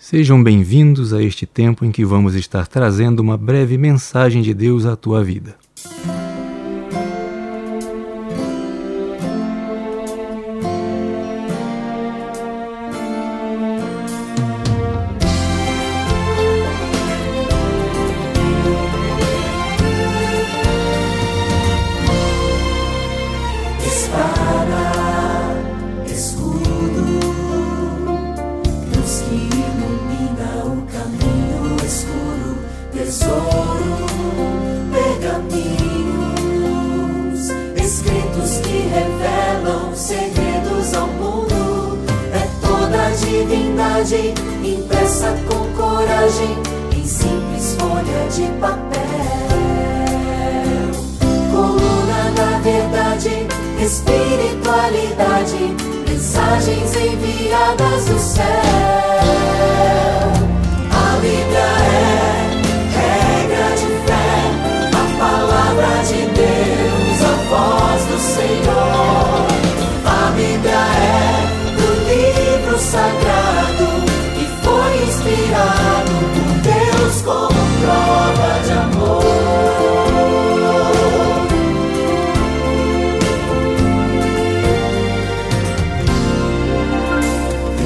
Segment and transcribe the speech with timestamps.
[0.00, 4.86] Sejam bem-vindos a este tempo em que vamos estar trazendo uma breve mensagem de Deus
[4.86, 5.56] à tua vida.
[43.44, 46.56] Mensagem impressa com coragem
[46.96, 48.98] em simples folha de papel.
[51.50, 53.46] Coluna da verdade,
[53.82, 55.74] espiritualidade,
[56.08, 59.97] mensagens enviadas do céu.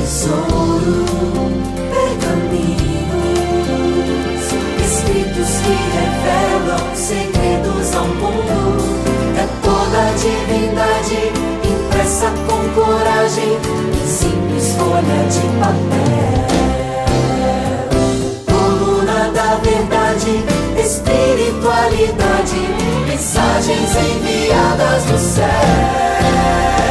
[0.03, 1.07] Tesouro,
[1.95, 2.83] pergaminhos,
[4.85, 8.83] escritos que revelam segredos ao mundo.
[9.39, 11.21] É toda a divindade
[11.63, 16.03] impressa com coragem em simples folha de papel.
[20.83, 22.61] espiritualidade,
[23.07, 26.82] mensagens enviadas do céu.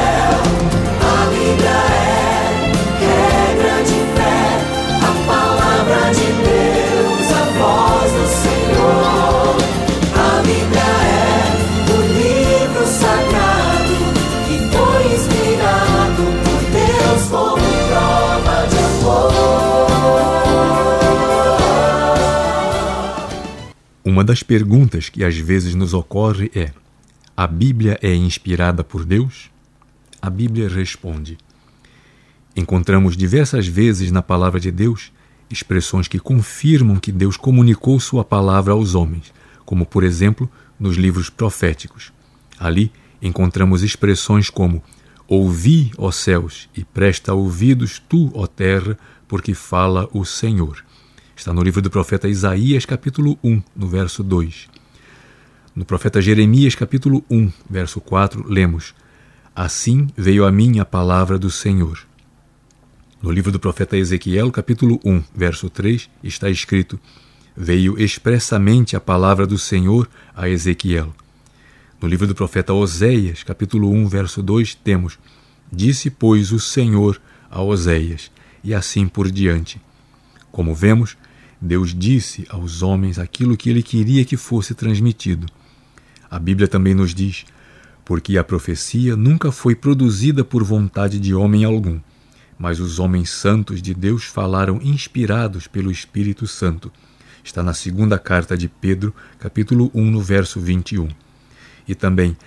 [24.03, 26.71] Uma das perguntas que às vezes nos ocorre é:
[27.37, 29.51] a Bíblia é inspirada por Deus?
[30.19, 31.37] A Bíblia responde.
[32.55, 35.11] Encontramos diversas vezes na palavra de Deus
[35.51, 39.31] expressões que confirmam que Deus comunicou sua palavra aos homens,
[39.65, 42.11] como por exemplo nos livros proféticos.
[42.59, 42.91] Ali
[43.21, 44.83] encontramos expressões como:
[45.27, 48.97] Ouvi, ó céus, e presta ouvidos tu, ó terra,
[49.27, 50.83] porque fala o Senhor.
[51.35, 54.69] Está no livro do profeta Isaías, capítulo 1, no verso 2.
[55.73, 58.93] No profeta Jeremias, capítulo 1, verso 4, lemos:
[59.55, 62.05] Assim veio a mim a palavra do Senhor.
[63.21, 66.99] No livro do profeta Ezequiel, capítulo 1, verso 3, está escrito:
[67.55, 71.13] Veio expressamente a palavra do Senhor a Ezequiel.
[72.01, 75.17] No livro do profeta Oséias, capítulo 1, verso 2, temos:
[75.71, 77.19] Disse, pois, o Senhor
[77.49, 78.29] a Oséias,
[78.63, 79.79] e assim por diante.
[80.51, 81.17] Como vemos,
[81.59, 85.47] Deus disse aos homens aquilo que ele queria que fosse transmitido.
[86.29, 87.45] A Bíblia também nos diz:
[88.03, 91.99] porque a profecia nunca foi produzida por vontade de homem algum,
[92.57, 96.91] mas os homens santos de Deus falaram inspirados pelo Espírito Santo.
[97.43, 101.07] Está na segunda carta de Pedro, capítulo 1, no verso 21.
[101.87, 102.37] E também,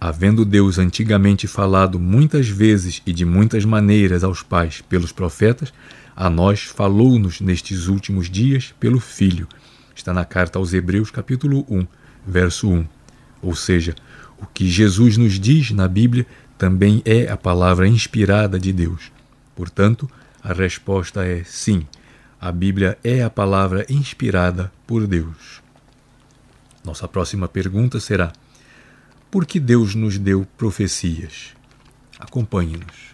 [0.00, 5.72] havendo Deus antigamente falado muitas vezes e de muitas maneiras aos pais pelos profetas,
[6.16, 9.48] a nós falou-nos nestes últimos dias pelo Filho.
[9.94, 11.86] Está na carta aos Hebreus, capítulo 1,
[12.26, 12.86] verso 1.
[13.42, 13.94] Ou seja,
[14.38, 16.26] o que Jesus nos diz na Bíblia
[16.56, 19.10] também é a palavra inspirada de Deus.
[19.56, 20.08] Portanto,
[20.42, 21.86] a resposta é sim.
[22.40, 25.62] A Bíblia é a palavra inspirada por Deus.
[26.84, 28.32] Nossa próxima pergunta será:
[29.30, 31.54] Por que Deus nos deu profecias?
[32.18, 33.13] Acompanhe-nos.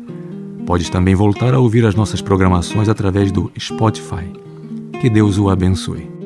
[0.71, 4.31] Podes também voltar a ouvir as nossas programações através do Spotify.
[5.01, 6.20] Que Deus o abençoe.